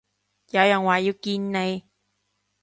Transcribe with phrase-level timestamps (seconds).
[0.49, 1.83] 有人話要見你